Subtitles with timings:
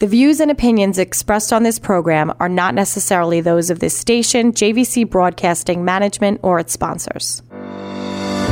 [0.00, 4.52] The views and opinions expressed on this program are not necessarily those of this station,
[4.52, 7.42] JVC Broadcasting Management, or its sponsors.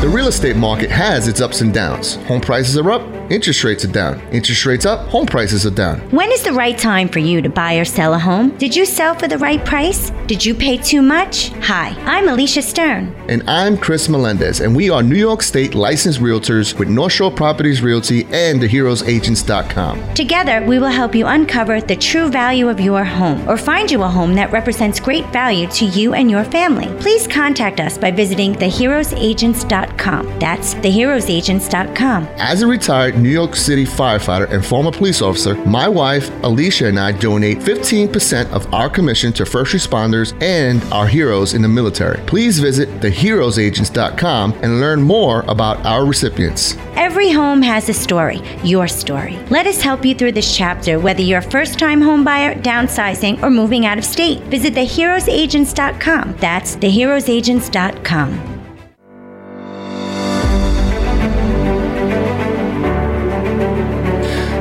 [0.00, 2.16] The real estate market has its ups and downs.
[2.26, 3.00] Home prices are up,
[3.30, 4.20] interest rates are down.
[4.32, 5.98] Interest rates up, home prices are down.
[6.10, 8.56] When is the right time for you to buy or sell a home?
[8.58, 10.10] Did you sell for the right price?
[10.26, 11.48] Did you pay too much?
[11.62, 13.14] Hi, I'm Alysia Stern.
[13.28, 17.30] And I'm Cris Melendez, and we are New York State licensed realtors with North Shore
[17.30, 20.14] Properties Realty and theheroesagents.com.
[20.14, 24.02] Together, we will help you uncover the true value of your home or find you
[24.02, 26.86] a home that represents great value to you and your family.
[27.00, 30.38] Please contact us by visiting theheroesagents.com.
[30.38, 32.24] That's theheroesagents.com.
[32.38, 36.98] As a retired New York City firefighter and former police officer, my wife, Alysia, and
[36.98, 42.20] I donate 15% of our commission to first responders and our heroes in the military.
[42.26, 46.76] Please visit theheroesagents.com and learn more about our recipients.
[46.94, 49.38] Every home has a story, your story.
[49.50, 53.50] Let us help you through this chapter, whether you're a first time homebuyer, downsizing, or
[53.50, 54.40] moving out of state.
[54.44, 56.36] Visit theheroesagents.com.
[56.38, 58.55] That's theheroesagents.com.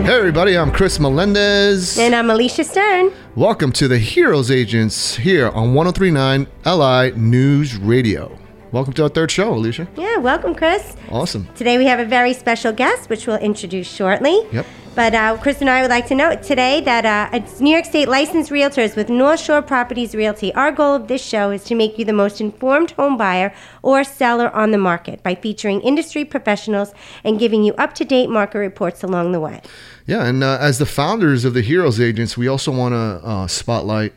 [0.06, 1.98] Hey, everybody, I'm Cris Melendez.
[1.98, 3.11] And I'm Alysia Stern.
[3.36, 8.38] Welcome to the Heroes Agents here on 1039 LI News Radio.
[8.72, 9.88] Welcome to our third show, Alysia.
[9.97, 10.95] Yeah, welcome, Cris.
[11.09, 11.47] Awesome.
[11.56, 14.45] Today we have a very special guest, which we'll introduce shortly.
[14.52, 14.67] Yep.
[14.95, 17.83] But uh, Cris and I would like to note today that uh, it's New York
[17.83, 20.53] State licensed realtors with North Shore Properties Realty.
[20.53, 24.05] Our goal of this show is to make you the most informed home buyer or
[24.05, 26.93] seller on the market by featuring industry professionals
[27.25, 29.61] and giving you up to date market reports along the way.
[30.07, 33.47] Yeah, and uh, as the founders of the Heroes Agents, we also want to uh,
[33.47, 34.13] spotlight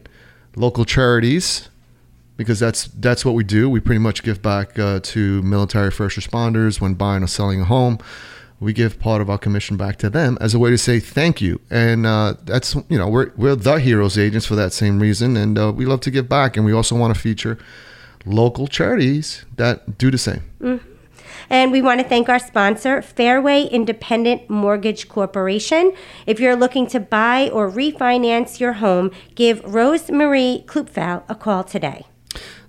[0.55, 1.71] local charities
[2.37, 3.69] because that's that's what we do.
[3.69, 7.65] We pretty much give back uh, to military first responders when buying or selling a
[7.65, 7.99] home.
[8.61, 11.41] We give part of our commission back to them as a way to say thank
[11.41, 15.37] you, and uh, that's you know we're we're the Heroes Agents for that same reason,
[15.37, 17.59] and uh, we love to give back, and we also want to feature
[18.27, 20.43] local charities that do the same.
[21.51, 25.93] And we want to thank our sponsor, Fairway Independent Mortgage Corporation.
[26.27, 32.05] If you're looking to buy or refinance your home, give Rosemarie Kluepfel a call today.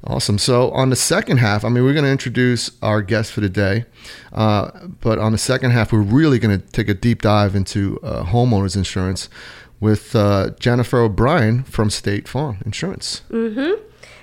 [0.05, 0.37] Awesome.
[0.37, 3.85] So on the second half, I mean, we're going to introduce our guest for today,
[4.31, 4.71] uh,
[5.01, 8.23] but on the second half, we're really going to take a deep dive into uh,
[8.23, 9.29] homeowners insurance
[9.79, 13.23] with uh, Jennifer O'Brien from State Farm Insurance.
[13.29, 13.81] Mm-hmm.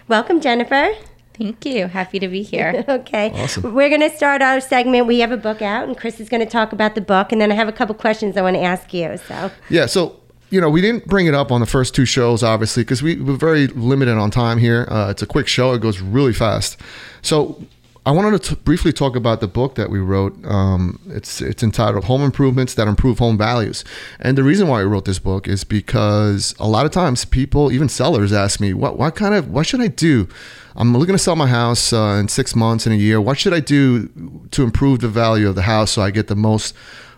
[0.08, 0.92] Welcome, Jennifer.
[1.34, 1.88] Thank you.
[1.88, 2.84] Happy to be here.
[2.96, 3.30] Okay.
[3.34, 3.74] Awesome.
[3.74, 5.06] We're going to start our segment.
[5.06, 7.40] We have a book out, and Cris is going to talk about the book, and
[7.40, 9.16] then I have a couple questions I want to ask you.
[9.18, 9.86] So, Yeah.
[9.86, 10.20] So
[10.50, 13.16] you know, we didn't bring it up on the first two shows, obviously, because we
[13.16, 14.86] were very limited on time here.
[14.90, 16.78] Uh, it's a quick show; it goes really fast.
[17.22, 17.62] So.
[18.04, 20.32] I wanted to t- briefly talk about the book that we wrote.
[20.46, 23.82] Um, it's it's entitled "Home Improvements That Improve Home Values,"
[24.20, 27.72] and the reason why I wrote this book is because a lot of times people,
[27.72, 30.28] even sellers, ask me, "What what kind of what should I do?
[30.76, 33.20] I'm looking to sell my house uh, in six months in a year.
[33.20, 34.06] What should I do
[34.52, 36.76] to improve the value of the house so I get the most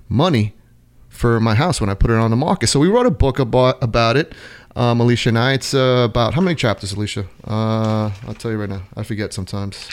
[0.09, 0.55] money
[1.19, 3.39] for my house when I put it on the market?" So we wrote a book
[3.39, 4.33] about about it.
[4.77, 5.55] Um, Alysia and I.
[5.55, 7.25] It's uh, about how many chapters, Alysia?
[7.45, 8.83] Uh, I'll tell you right now.
[8.97, 9.89] I forget sometimes.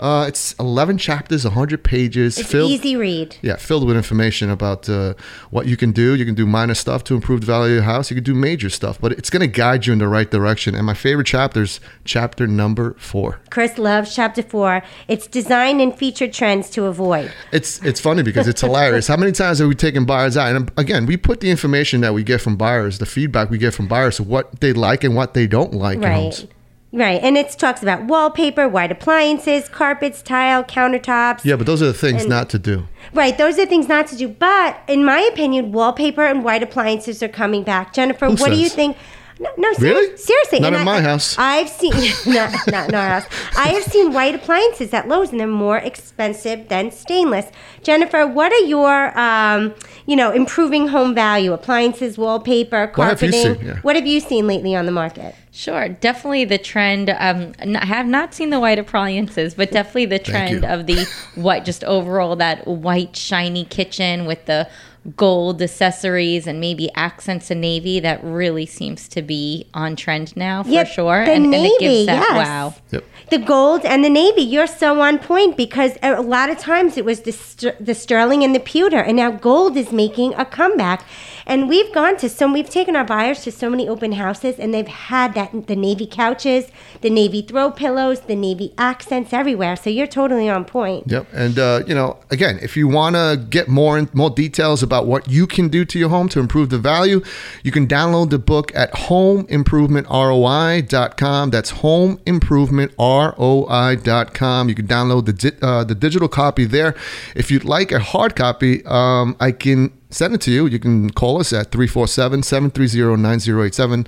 [0.00, 2.38] Uh, it's 11 chapters, 100 pages.
[2.38, 3.36] it's filled, easy read.
[3.42, 5.14] Yeah, filled with information about uh,
[5.50, 6.14] what you can do.
[6.14, 8.10] You can do minor stuff to improve the value of your house.
[8.10, 10.74] You can do major stuff, but it's going to guide you in the right direction.
[10.74, 13.40] And my favorite chapter is chapter number four.
[13.50, 14.82] Cris loves chapter four.
[15.08, 17.32] It's design and featured trends to avoid.
[17.52, 19.08] It's it's funny because it's hilarious.
[19.08, 20.54] How many times have we taken buyers out?
[20.54, 23.74] And again, we put the information that we get from buyers, the feedback we get
[23.74, 25.98] from buyers, what they like and what they don't like.
[26.00, 26.46] Right.
[26.90, 27.20] Right.
[27.22, 31.44] And it talks about wallpaper, white appliances, carpets, tile, countertops.
[31.44, 32.88] Yeah, but those are the things not to do.
[33.12, 33.36] Right.
[33.36, 34.28] Those are things not to do.
[34.28, 37.92] But in my opinion, wallpaper and white appliances are coming back.
[37.92, 38.96] Jennifer, Who what do you think?
[39.40, 40.16] No, no Really?
[40.16, 40.58] seriously.
[40.60, 41.36] Not And in my house.
[41.38, 41.92] I've seen,
[42.26, 43.26] not, not in our house.
[43.56, 47.46] I have seen white appliances at Lowe's and they're more expensive than stainless.
[47.82, 49.74] Jennifer, what are your, um,
[50.06, 51.52] you know, improving home value?
[51.52, 53.54] Appliances, wallpaper, What have you carpeting.
[53.60, 53.66] seen?
[53.66, 53.80] Yeah.
[53.82, 55.34] What have you seen lately on the market?
[55.52, 57.10] Sure, definitely the trend.
[57.10, 61.06] Um, n- I have not seen the white appliances, but definitely the trend of the
[61.36, 64.68] white, just overall that white shiny kitchen with the
[65.16, 68.00] gold accessories and maybe accents in navy.
[68.00, 71.80] That really seems to be on trend now for Yep, sure, the and, and it
[71.80, 72.46] gives that yes.
[72.46, 72.74] wow.
[72.90, 73.04] Yep.
[73.30, 77.04] The gold and the navy, you're so on point because a lot of times it
[77.04, 81.04] was the, ster- the sterling and the pewter, and now gold is making a comeback.
[81.46, 84.74] And we've gone to some, we've taken our buyers to so many open houses, and
[84.74, 89.74] they've had that the navy couches, the navy throw pillows, the navy accents everywhere.
[89.74, 91.04] So you're totally on point.
[91.10, 91.26] Yep.
[91.32, 95.06] And uh, you know, again, if you want to get more in, more details about
[95.06, 97.20] what you can do to your home to improve the value.
[97.62, 101.50] You can download the book at homeimprovementroi.com.
[101.50, 104.68] That's homeimprovementroi.com.
[104.68, 106.94] You can download the di- uh, the digital copy there.
[107.36, 110.66] If you'd like a hard copy, um, I can send it to you.
[110.66, 114.06] You can call us at 347 730 9087.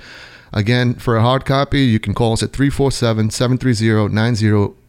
[0.52, 4.79] Again, for a hard copy, you can call us at 347 730 9087.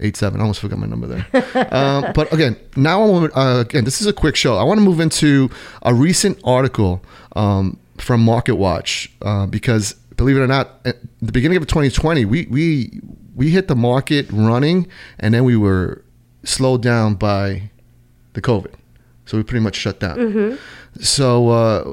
[0.00, 1.68] I almost forgot my number there.
[1.72, 4.56] um, but again, now I want uh, again, this is a quick show.
[4.56, 5.50] I want to move into
[5.82, 7.02] a recent article
[7.36, 12.24] um, from Market Watch uh, because, believe it or not, at the beginning of 2020,
[12.24, 13.00] we, we,
[13.34, 14.88] we hit the market running
[15.18, 16.04] and then we were
[16.42, 17.70] slowed down by
[18.34, 18.74] the COVID.
[19.26, 20.18] So we pretty much shut down.
[21.00, 21.92] So uh,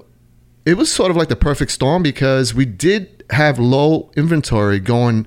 [0.66, 5.26] it was sort of like the perfect storm because we did have low inventory going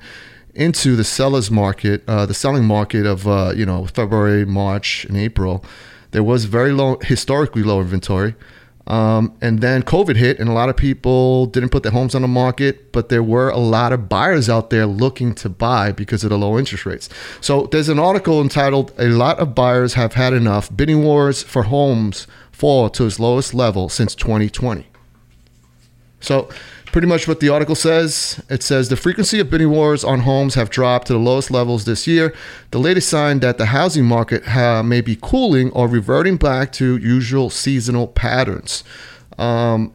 [0.54, 5.16] into the sellers market, uh, the selling market of uh, you know February, March, and
[5.16, 5.64] April.
[6.12, 8.34] There was very low, historically low inventory.
[8.86, 12.22] Um, and then COVID hit, and a lot of people didn't put their homes on
[12.22, 16.22] the market, but there were a lot of buyers out there looking to buy because
[16.22, 17.08] of the low interest rates.
[17.40, 21.62] So there's an article entitled A Lot of Buyers Have Had Enough Bidding Wars for
[21.64, 24.86] Homes Fall to its Lowest Level Since 2020.
[26.20, 26.48] So,
[26.94, 30.54] pretty much what the article says it says the frequency of bidding wars on homes
[30.54, 32.32] have dropped to the lowest levels this year.
[32.70, 36.96] The latest sign that the housing market ha- may be cooling or reverting back to
[36.96, 38.84] usual seasonal patterns.
[39.38, 39.92] Um,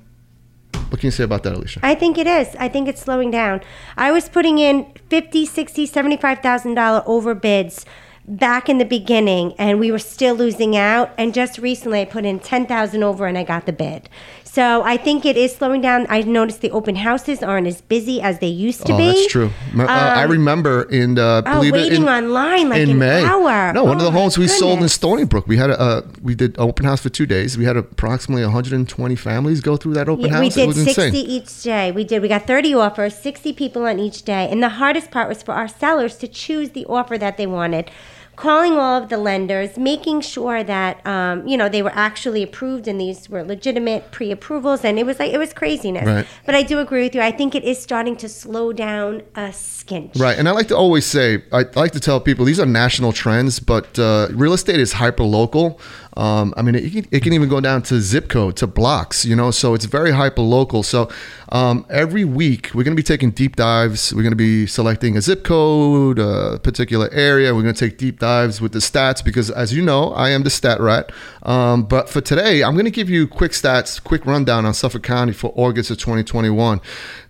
[0.90, 1.80] what can you say about that, Alysia?
[1.84, 2.54] I think it is.
[2.60, 3.62] I think it's slowing down.
[3.96, 7.86] I was putting in 50, 60, 75,000 dollar overbids
[8.30, 12.26] back in the beginning and we were still losing out and just recently I put
[12.26, 14.08] in 10,000 over and I got the bid.
[14.52, 16.08] So I think it is slowing down.
[16.10, 19.06] I noticed the open houses aren't as busy as they used to oh, be.
[19.06, 19.52] that's true.
[19.78, 22.98] Uh, I Um, remember in uh, Oh, believe it waiting in, online like in an
[22.98, 23.24] May.
[23.24, 23.72] hour.
[23.74, 24.90] No, one of Oh, the my homes we sold in.
[24.90, 25.46] Stony Brook.
[25.48, 27.60] We had a uh, we did open house for two days.
[27.60, 30.42] We had approximately 120 families go through that open Yeah, house.
[30.42, 31.26] we did was 60 insane.
[31.30, 31.92] each day.
[31.92, 32.22] We did.
[32.24, 34.50] We got 30 offers, 60 people on each day.
[34.50, 37.92] And the hardest part was for our sellers to choose the offer that they wanted.
[38.40, 42.88] Calling all of the lenders, making sure that um, you know they were actually approved
[42.88, 46.06] and these were legitimate pre-approvals, and it was like it was craziness.
[46.06, 46.26] Right.
[46.46, 47.22] But I do agree with you.
[47.22, 50.18] I think it is starting to slow down a skinch.
[50.18, 53.12] Right, and I like to always say, I like to tell people these are national
[53.12, 55.82] trends, but uh, real estate is hyper local.
[56.18, 59.26] Um, I mean, it, can- it can even go down to zip code, to blocks,
[59.26, 60.84] you know, so it's very hyper local.
[60.84, 61.10] So
[61.52, 64.14] um, every week we're going to be taking deep dives.
[64.14, 67.54] We're going to be selecting a zip code, a particular area.
[67.54, 70.44] We're going to take deep dives with the stats because, as you know, I am
[70.44, 71.12] the stat rat.
[71.44, 75.04] Um, but for today, I'm going to give you quick stats, quick rundown on Suffolk
[75.04, 76.82] County for August of 2021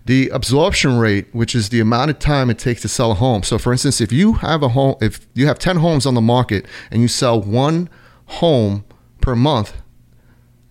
[0.06, 3.42] the absorption rate, which is the amount of time it takes to sell a home.
[3.44, 6.20] So, for instance, if you have a home, if you have 10 homes on the
[6.20, 7.88] market and you sell one
[8.30, 8.84] home
[9.20, 9.74] per month,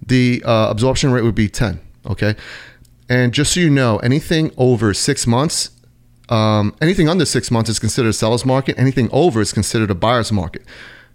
[0.06, 1.80] the uh, absorption rate would be 10.
[2.06, 2.36] Okay.
[3.08, 5.72] And just so you know, anything over six months,
[6.30, 8.78] um, anything under six months is considered a seller's market.
[8.78, 10.64] Anything over is considered a buyer's market.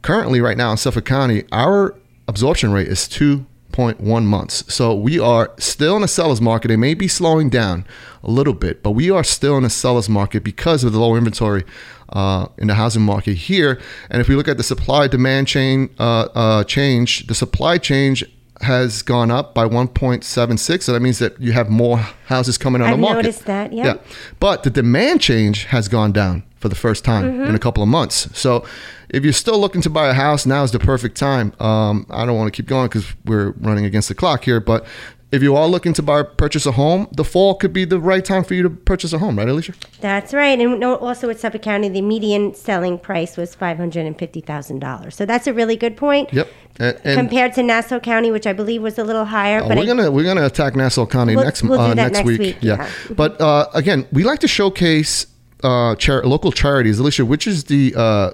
[0.02, 1.94] Currently, right now in Suffolk County, our
[2.28, 4.74] absorption rate is 2.1 months.
[4.74, 6.70] So we are still in a seller's market.
[6.70, 7.86] It may be slowing down
[8.22, 11.16] a little bit, but we are still in a seller's market because of the low
[11.16, 11.64] inventory
[12.10, 13.80] uh, in the housing market here.
[14.10, 18.24] And if we look at the supply demand chain uh, uh, change, the supply change
[18.60, 20.82] has gone up by 1.76.
[20.82, 23.18] So that means that you have more houses coming on I've the market.
[23.18, 23.96] I noticed that, yeah.
[24.40, 27.42] But the demand change has gone down for the first time Mm-hmm.
[27.50, 28.28] in a couple of months.
[28.38, 28.64] So
[29.10, 31.52] if you're still looking to buy a house, now is the perfect time.
[31.60, 34.60] Um, I don't want to keep going because we're running against the clock here.
[34.60, 34.86] But
[35.34, 38.24] if you are looking to buy purchase a home, the fall could be the right
[38.24, 39.74] time for you to purchase a home, right, Alysia?
[40.00, 40.58] That's right.
[40.58, 45.12] And also with Suffolk County, the median selling price was $550,000.
[45.12, 46.32] So that's a really good point.
[46.32, 46.48] Yep.
[46.78, 49.60] And, and compared to Nassau County, which I believe was a little higher.
[49.62, 52.12] Uh, but we're I- gonna we're gonna attack Nassau County We'll- next we'll uh, next,
[52.14, 52.40] next week.
[52.40, 53.14] week, Yeah, yeah.
[53.14, 55.26] but uh, again, we like to showcase
[55.62, 56.98] uh, char- local charities.
[57.00, 58.30] Alysia, which is the uh,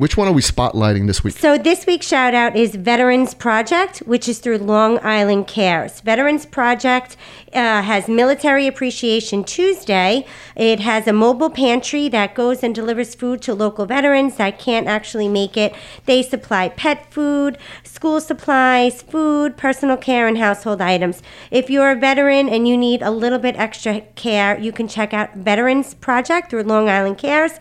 [0.00, 1.36] which one are we spotlighting this week?
[1.36, 6.00] So this week's shout out is Veterans Project, which is through Long Island Cares.
[6.00, 7.18] Veterans Project
[7.52, 10.24] uh, has Military Appreciation Tuesday.
[10.56, 14.86] It has a mobile pantry that goes and delivers food to local veterans that can't
[14.86, 15.74] actually make it.
[16.06, 21.22] They supply pet food, school supplies, food, personal care, and household items.
[21.50, 25.12] If you're a veteran and you need a little bit extra care, you can check
[25.12, 27.52] out Veterans Project through Long Island Cares.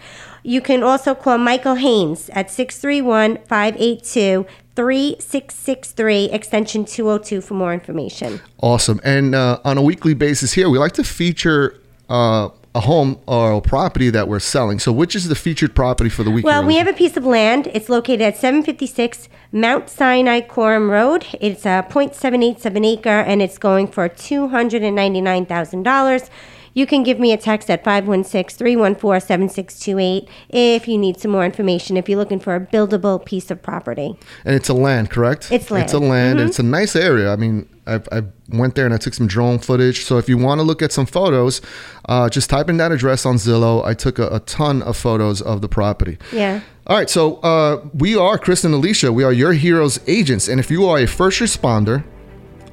[0.44, 8.40] You can also call Michael Haynes at 631 582 3663, extension 202 for more information.
[8.62, 9.02] Awesome.
[9.04, 11.78] And uh, on a weekly basis here, we like to feature
[12.10, 14.80] uh, a home or a property that we're selling.
[14.80, 16.46] So, which is the featured property for the week?
[16.46, 17.68] Well, we have a piece of land.
[17.74, 21.26] It's located at 756 Mount Sinai Coram Road.
[21.42, 26.30] It's a .787 acre, and it's going for $299,000.
[26.74, 32.10] You can give me a text at 516-314-7628 if you need some more information, if
[32.10, 34.16] you're looking for a buildable piece of property.
[34.46, 35.52] and it's a land, correct?
[35.52, 35.84] It's land.
[35.86, 36.40] It's a land.
[36.40, 37.32] and It's a nice area.
[37.32, 40.06] I mean, I, I went there and I took some drone footage.
[40.06, 41.62] So if you want to look at some photos,
[42.08, 43.84] uh, just type in that address on Zillow.
[43.86, 46.18] I took a, a ton of photos of the property.
[46.32, 46.62] Yeah.
[46.88, 49.14] All right, so uh, we are Cris and Alysia.
[49.14, 52.04] We are your heroes agents, and if you are a first responder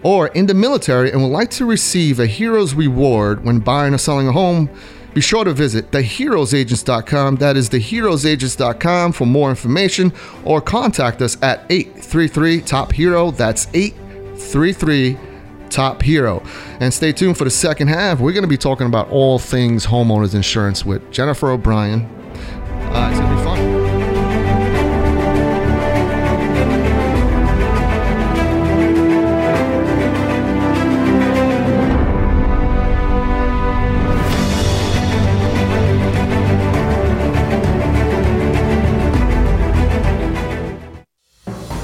[0.06, 3.98] or in the military and would like to receive a hero's reward when buying or
[3.98, 4.70] selling a home,
[5.14, 7.34] be sure to visit theheroesagents.com.
[7.36, 10.12] That is theheroesagents.com for more information,
[10.44, 13.32] or contact us at 833 Top Hero.
[13.32, 15.18] That's 833
[15.70, 16.40] Top Hero.
[16.78, 18.20] And stay tuned for the second half.
[18.20, 22.02] We're going to be talking about all things homeowners insurance with Jennifer O'Brien.
[22.02, 23.55] Uh, it's going to be fun.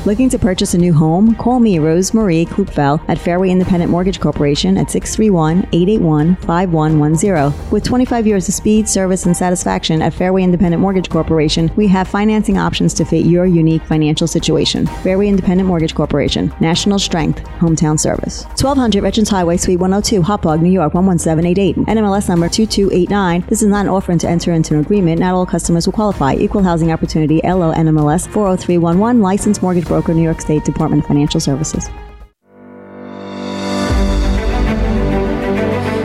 [0.05, 1.37] Looking to purchase a new home?
[1.37, 7.71] Call me, Rosemarie Kluepfel, at Fairway Independent Mortgage Corporation at 631 881 5110.
[7.71, 12.09] With 25 years of speed, service, and satisfaction at Fairway Independent Mortgage Corporation, we have
[12.09, 14.89] financing options to fit your unique financial situation.
[15.05, 18.43] Fairway Independent Mortgage Corporation, national strength, hometown service.
[18.61, 21.77] 1200 Veterans Highway, Suite 102, Hauppauge, New York 11788.
[21.77, 23.45] NMLS number 2289.
[23.49, 25.21] This is not an offer to enter into an agreement.
[25.21, 26.35] Not all customers will qualify.
[26.35, 31.39] Equal Housing Opportunity, LO NMLS 40311, licensed mortgage broker, New York State Department of Financial
[31.39, 31.91] Services.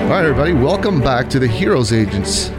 [0.02, 2.50] All right, everybody, welcome back to the Heroes Agents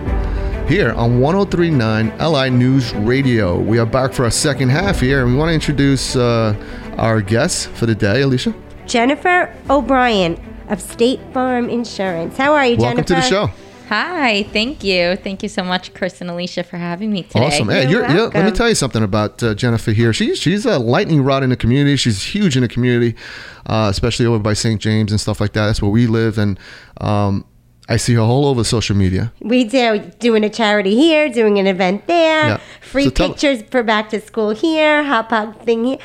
[0.71, 3.59] here on 1039 LI News Radio.
[3.59, 6.55] We are back for our second half here, and we want to introduce uh,
[6.97, 8.55] our guests for the day, Alysia.
[8.87, 12.39] Jennifer O'Brien of State Farm Insurance.
[12.39, 13.35] How are you, Welcome Jennifer?
[13.35, 13.68] Welcome to the show.
[13.89, 15.17] Hi, thank you.
[15.17, 17.47] Thank you so much, Cris and Alysia, for having me today.
[17.47, 17.69] Awesome.
[17.71, 20.13] Hey, You're you're, you're, let me tell you something about uh, Jennifer here.
[20.13, 21.97] She's she's a lightning rod in the community.
[21.97, 23.17] She's huge in the community,
[23.67, 24.79] uh, especially over by St.
[24.81, 25.67] James and stuff like that.
[25.67, 26.59] That's where we live, and
[27.01, 27.47] um,
[27.89, 29.33] I see her all over social media.
[29.41, 32.61] We do doing a charity here, doing an event there, Yeah.
[32.83, 35.99] free So tell- pictures for back to school here, hot pot thing here.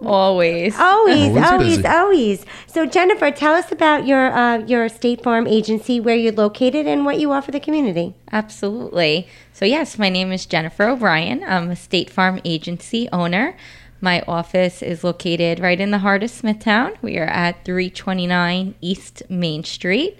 [0.00, 0.78] Always.
[0.78, 1.88] Always, Always always, busy.
[1.88, 2.46] always.
[2.68, 7.04] So Jennifer, tell us about your uh, your State Farm agency, where you're located, and
[7.04, 8.14] what you offer the community.
[8.30, 9.26] Absolutely.
[9.52, 11.42] So, yes, my name is Jennifer O'Brien.
[11.42, 13.56] I'm a State Farm agency owner.
[14.00, 16.92] My office is located right in the heart of Smithtown.
[17.02, 20.16] We are at 329 East Main Street.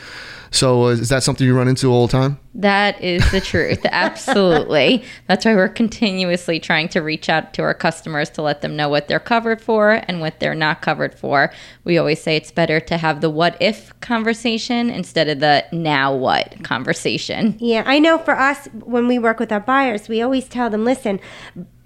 [0.51, 2.39] So, uh, is that something you run into all the time?
[2.55, 3.85] That is the truth.
[3.91, 5.03] Absolutely.
[5.27, 8.89] That's why we're continuously trying to reach out to our customers to let them know
[8.89, 11.51] what they're covered for and what they're not covered for.
[11.83, 16.15] We always say it's better to have the what if conversation instead of the now
[16.15, 17.55] what conversation.
[17.59, 18.17] Yeah, I know.
[18.17, 21.19] For us, when we work with our buyers, we always tell them, listen.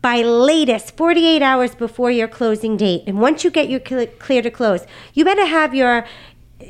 [0.02, 4.42] By latest 48 hours before your closing date, and once you get your cl- clear
[4.42, 6.06] to close, you better have your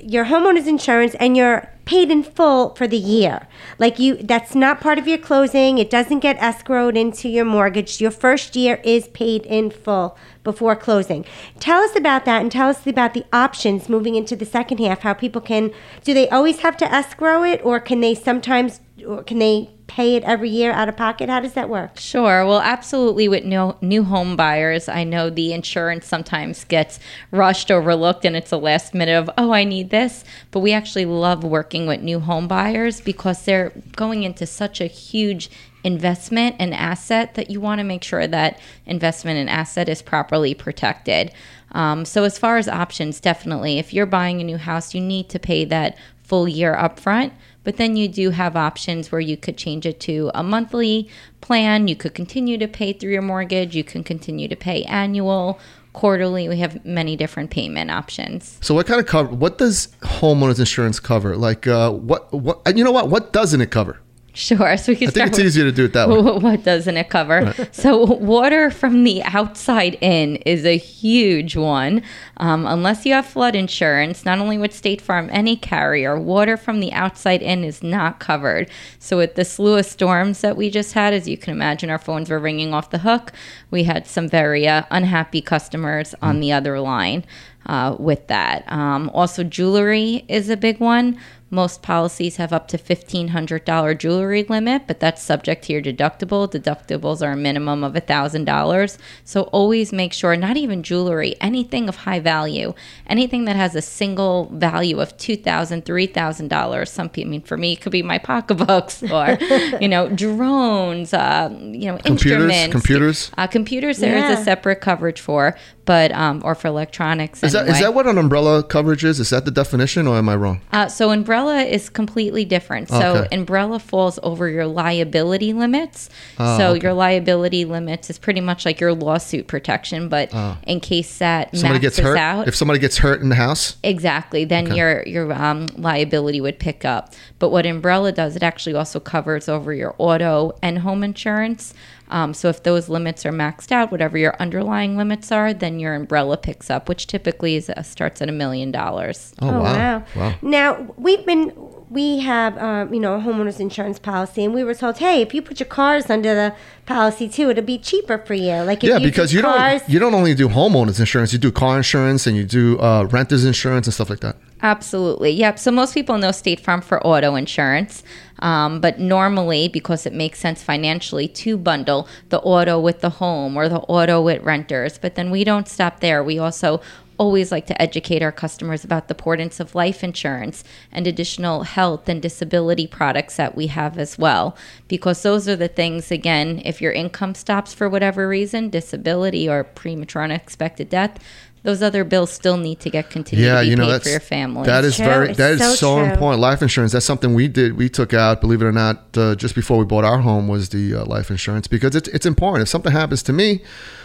[0.03, 3.47] your homeowner's insurance and you're paid in full for the year.
[3.77, 5.77] Like you that's not part of your closing.
[5.77, 7.99] It doesn't get escrowed into your mortgage.
[7.99, 11.25] Your first year is paid in full before closing.
[11.59, 15.01] Tell us about that and tell us about the options moving into the second half.
[15.01, 15.71] How people can
[16.03, 20.15] do they always have to escrow it or can they sometimes or can they pay
[20.15, 21.29] it every year out of pocket?
[21.29, 21.99] How does that work?
[21.99, 22.43] Sure.
[22.47, 23.27] Well, absolutely.
[23.27, 28.51] With new new home buyers, I know the insurance sometimes gets rushed, overlooked, and it's
[28.51, 30.23] a last minute of oh, I need this.
[30.49, 34.87] But we actually love working with new home buyers because they're going into such a
[34.87, 35.51] huge
[35.83, 40.55] investment and asset that you want to make sure that investment and asset is properly
[40.55, 41.31] protected.
[41.73, 45.29] Um, so as far as options, definitely, if you're buying a new house, you need
[45.29, 47.31] to pay that full year upfront.
[47.63, 51.09] But then you do have options where you could change it to a monthly
[51.41, 51.87] plan.
[51.87, 53.75] You could continue to pay through your mortgage.
[53.75, 55.59] You can continue to pay annual,
[55.93, 56.49] quarterly.
[56.49, 58.57] We have many different payment options.
[58.61, 59.33] So, what kind of cover?
[59.33, 61.37] What does homeowners insurance cover?
[61.37, 62.33] Like, uh, what?
[62.33, 62.75] What?
[62.75, 63.09] You know what?
[63.09, 63.99] What doesn't it cover?
[64.35, 64.77] Sure.
[64.77, 66.15] So we can I think it's with- easier to do it that way.
[66.21, 67.53] what doesn't it cover?
[67.71, 72.01] So, water from the outside in is a huge one.
[72.37, 76.79] Um, unless you have flood insurance, not only with State Farm, any carrier, water from
[76.79, 78.71] the outside in is not covered.
[78.97, 81.99] So, with the slew of storms that we just had, as you can imagine, our
[81.99, 83.33] phones were ringing off the hook.
[83.69, 87.23] We had some very uh, unhappy customers on the other line
[87.67, 88.69] uh, with that.
[88.71, 91.19] Um, also, jewelry is a big one.
[91.53, 96.49] Most policies have up to $1,500 jewelry limit, but that's subject to your deductible.
[96.51, 98.97] Deductibles are a minimum of $1,000.
[99.23, 102.73] So always make sure, not even jewelry, anything of high value,
[103.05, 106.87] anything that has a single value of $2,000, $3,000.
[106.87, 109.37] Some people, I mean, for me, it could be my pocketbooks or,
[109.79, 112.49] you know, drones, uh, you know, Computers?
[112.49, 112.71] instruments.
[112.71, 113.31] Computers?
[113.37, 114.39] Uh, computers, there is Yeah.
[114.39, 115.55] a separate coverage for,
[115.85, 117.43] but, um, or for electronics.
[117.43, 119.19] Is that is that what an umbrella coverage is?
[119.19, 120.61] Is that the definition, or am I wrong?
[120.71, 122.89] Uh, so umbrella is completely different.
[122.89, 123.35] So Okay.
[123.35, 126.09] umbrella falls over your liability limits.
[126.39, 126.81] Oh, so okay.
[126.83, 130.31] your liability limits is pretty much like your lawsuit protection, but
[130.67, 131.55] in case that.
[131.55, 132.17] Somebody gets hurt.
[132.17, 134.45] out, If somebody gets hurt in the house, Exactly.
[134.45, 134.77] Then Okay.
[134.77, 137.13] your your um, liability would pick up.
[137.39, 141.73] But what umbrella does, it actually also covers over your auto and home insurance.
[142.13, 145.95] Um, so if those limits are maxed out, whatever your underlying limits are, then your
[145.95, 149.33] umbrella picks up, which typically is, uh, starts at a million dollars.
[149.41, 149.63] oh, Oh, wow.
[149.63, 150.03] wow.
[150.15, 150.35] wow.
[150.43, 151.51] Now, we've been,
[151.89, 155.33] we have, um, you know, a homeowner's insurance policy, and we were told, hey, if
[155.33, 156.55] you put your cars under the
[156.85, 158.57] policy too, it'll be cheaper for you.
[158.61, 161.39] Like, if Yeah, you because you cars, don't you don't only do homeowners insurance, you
[161.39, 164.35] do car insurance and you do uh, renters insurance and stuff like that.
[164.61, 165.31] Absolutely.
[165.31, 165.59] Yep.
[165.59, 168.01] So most people know State Farm for auto insurance.
[168.43, 173.55] Um, but normally, because it makes sense financially to bundle the auto with the home
[173.55, 174.97] or the auto with renters.
[174.97, 176.21] But then we don't stop there.
[176.21, 176.81] We also
[177.17, 182.09] always like to educate our customers about the importance of life insurance and additional health
[182.09, 184.57] and disability products that we have as well.
[184.89, 189.63] Because those are the things, again, if your income stops for whatever reason, disability or
[189.63, 191.17] premature unexpected death,
[191.63, 194.03] those other bills still need to get continued Yeah, to be you know paid that's
[194.03, 194.65] for your family.
[194.65, 195.05] that is True.
[195.05, 196.11] very It's that is so so, true.
[196.11, 196.41] important.
[196.41, 196.91] Life insurance.
[196.91, 197.77] That's something we did.
[197.77, 200.69] We took out, believe it or not, uh, just before we bought our home was
[200.69, 202.63] the uh, life insurance because it's it's important.
[202.63, 203.61] If something happens to me,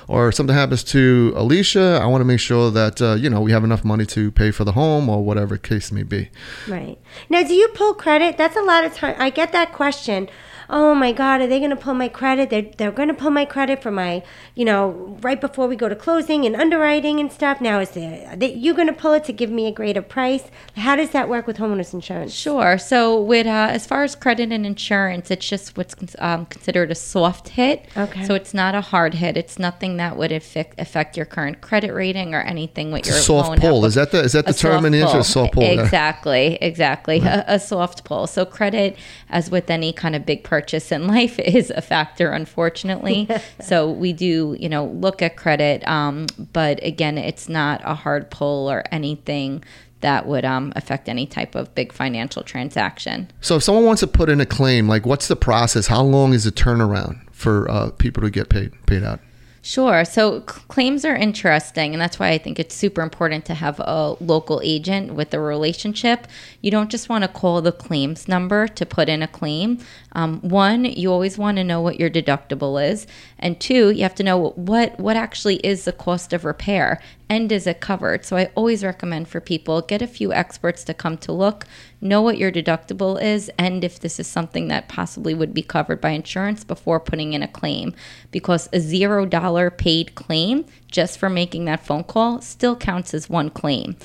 [0.06, 3.52] or something happens to Alicia, I want to make sure that uh, you know we
[3.52, 6.30] have enough money to pay for the home or whatever case may be.
[6.68, 6.98] Right.
[7.28, 8.36] Now, do you pull credit?
[8.38, 9.16] That's a lot of time.
[9.18, 10.28] I get that question.
[10.70, 12.50] Oh my God, are they going to pull my credit?
[12.50, 14.22] They're, they're going to pull my credit for my,
[14.54, 17.60] you know, right before we go to closing and underwriting and stuff.
[17.62, 20.02] Now, is there, are they, you going to pull it to give me a greater
[20.02, 20.44] price?
[20.76, 22.34] How does that work with homeowners insurance?
[22.34, 22.76] Sure.
[22.76, 26.94] So, with uh, as far as credit and insurance, it's just what's um, considered a
[26.94, 27.86] soft hit.
[27.96, 28.26] Okay.
[28.26, 29.38] So it's not a hard hit.
[29.38, 33.12] It's nothing that would affect affect your current credit rating or anything with It's a
[33.12, 33.84] your soft loan pull.
[33.86, 35.20] Is that the- is that the a term in the industry?
[35.20, 35.82] A soft pull, yeah.
[35.82, 36.58] Exactly.
[36.60, 37.20] Exactly.
[37.20, 38.26] A, a soft pull.
[38.26, 38.98] So credit,
[39.30, 40.57] as with any kind of big purchase
[40.92, 43.28] in life, is a factor, unfortunately.
[43.60, 48.30] so we do, you know, look at credit, um, but again, it's not a hard
[48.30, 49.62] pull or anything
[50.00, 53.30] that would um, affect any type of big financial transaction.
[53.40, 55.88] So if someone wants to put in a claim, like what's the process?
[55.88, 59.20] How long is the turnaround for uh, people to get paid paid out?
[59.68, 60.02] Sure.
[60.06, 64.16] So claims are interesting, and that's why I think it's super important to have a
[64.18, 66.26] local agent with a relationship.
[66.62, 69.80] You don't just want to call the claims number to put in a claim.
[70.12, 73.06] Um, one, you always want to know what your deductible is,
[73.38, 77.52] and two, you have to know what what actually is the cost of repair and
[77.52, 78.24] is it covered.
[78.24, 81.66] So I always recommend for people get a few experts to come to look,
[82.00, 86.00] know what your deductible is, and if this is something that possibly would be covered
[86.00, 87.94] by insurance before putting in a claim,
[88.30, 93.28] because a zero dollar paid claim just for making that phone call still counts as
[93.28, 93.96] one claim.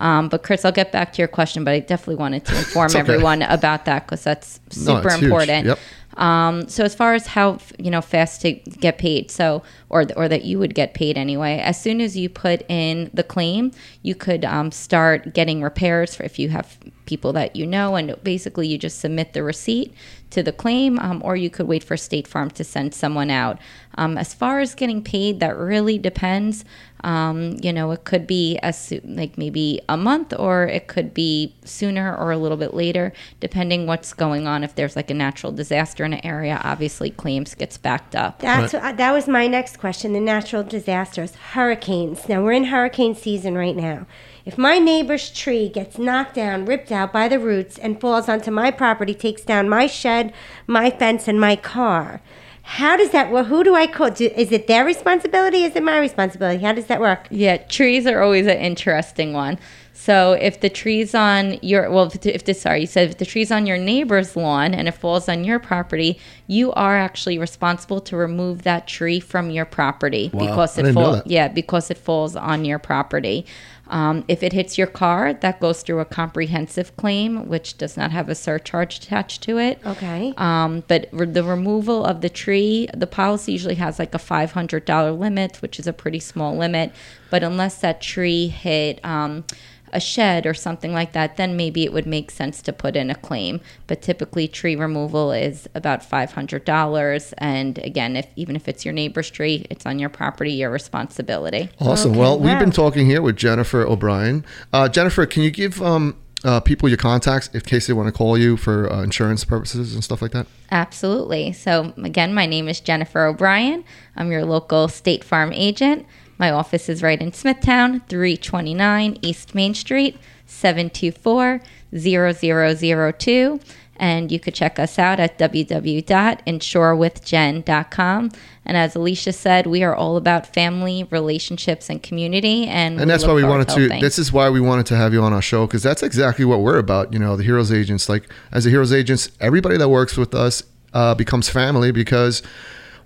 [0.00, 2.90] Um, but Cris, I'll get back to your question, but I definitely wanted to inform
[2.90, 2.98] okay.
[2.98, 5.24] everyone about that because that's super huge.
[5.24, 5.66] important.
[5.66, 5.78] Yep.
[6.16, 10.28] Um, so as far as how you know fast to get paid, so or or
[10.28, 13.70] that you would get paid anyway, as soon as you put in the claim,
[14.02, 16.76] you could um, start getting repairs for if you have
[17.08, 19.94] people that you know, and basically you just submit the receipt
[20.30, 23.58] to the claim, um, or you could wait for State Farm to send someone out.
[23.96, 26.64] Um, as far as getting paid, that really depends.
[27.04, 31.14] Um, you know, it could be as soo- like maybe a month, or it could
[31.14, 34.64] be sooner or a little bit later, depending what's going on.
[34.64, 38.40] If there's like a natural disaster in an area, obviously claims gets backed up.
[38.40, 40.12] That's uh, that was my next question.
[40.12, 42.28] The natural disasters, hurricanes.
[42.28, 44.06] Now we're in hurricane season right now.
[44.44, 48.50] If my neighbor's tree gets knocked down, ripped out by the roots, and falls onto
[48.50, 50.32] my property, takes down my shed,
[50.66, 52.22] my fence, and my car,
[52.70, 53.46] how does that work?
[53.46, 54.10] Who do I call?
[54.10, 55.64] Do, is it their responsibility?
[55.64, 56.62] Is it my responsibility?
[56.62, 57.26] How does that work?
[57.30, 59.58] Yeah, trees are always an interesting one.
[59.94, 63.16] So if the tree's on your well, if the, if the sorry, you said if
[63.18, 67.38] the tree's on your neighbor's lawn and it falls on your property, you are actually
[67.38, 70.40] responsible to remove that tree from your property Wow.
[70.46, 71.16] because I it didn't know falls.
[71.16, 71.26] that.
[71.26, 73.46] Yeah, because it falls on your property.
[73.88, 78.10] Um, if it hits your car, that goes through a comprehensive claim, which does not
[78.10, 79.80] have a surcharge attached to it.
[79.84, 80.34] Okay.
[80.36, 85.18] Um, but re- the removal of the tree, the policy usually has like a $500
[85.18, 86.92] limit, which is a pretty small limit.
[87.30, 89.44] But unless that tree hit um,
[89.92, 93.10] a shed or something like that, then maybe it would make sense to put in
[93.10, 93.60] a claim.
[93.86, 97.34] But typically, tree removal is about $500.
[97.38, 101.70] And again, if even if it's your neighbor's tree, it's on your property, your responsibility.
[101.80, 102.12] Awesome.
[102.12, 104.44] Okay, well, we've been talking here with Jennifer O'Brien.
[104.72, 108.12] Uh, Jennifer, can you give um, uh, people your contacts in case they want to
[108.12, 110.46] call you for uh, insurance purposes and stuff like that?
[110.70, 111.52] Absolutely.
[111.52, 113.84] So, again, my name is Jennifer O'Brien.
[114.16, 116.06] I'm your local State Farm agent.
[116.38, 121.60] My office is right in Smithtown, 329 East Main Street, 724
[121.96, 123.60] 0002.
[124.00, 128.30] And you could check us out at www.insurewithjen.com.
[128.64, 132.68] And as Alysia said, we are all about family, relationships, and community.
[132.68, 134.00] And, and that's why we wanted to helping.
[134.00, 136.60] this is why we wanted to have you on our show because that's exactly what
[136.60, 140.16] we're about you know the heroes agents like as the heroes agents everybody that works
[140.16, 142.42] with us uh, becomes family because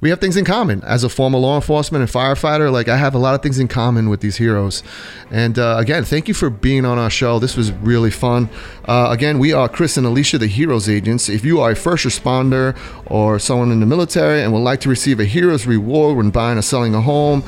[0.02, 0.82] we have things in common.
[0.82, 3.68] As a former law enforcement and firefighter like i have a lot of things in
[3.68, 4.82] common with these heroes.
[5.30, 7.38] And uh, again thank you for being on our show.
[7.38, 8.50] This was really fun.
[8.84, 11.28] Uh, again we are cris and alysia the heroes agents.
[11.28, 14.88] If you are a first responder or someone in the military and would like to
[14.88, 17.44] receive a hero's reward when buying or selling a home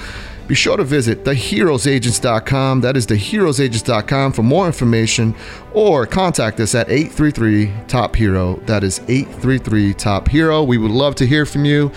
[0.46, 2.82] be sure to visit theheroesagents.com.
[2.82, 5.34] That is theheroesagents.com for more information
[5.72, 8.56] or contact us at 833 Top Hero.
[8.66, 10.62] That is 833 Top Hero.
[10.62, 11.90] We would love to hear from you.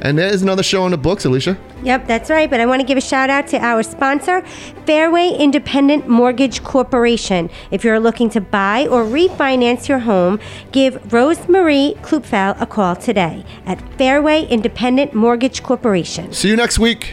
[0.00, 1.56] And there's another show in the books, Alysia.
[1.82, 2.48] Yep, that's right.
[2.48, 4.42] But I want to give a shout out to our sponsor,
[4.86, 7.50] Fairway Independent Mortgage Corporation.
[7.70, 13.44] If you're looking to buy or refinance your home, give Rosemarie Kluepfel a call today
[13.66, 16.32] at Fairway Independent Mortgage Corporation.
[16.32, 17.12] See you next week.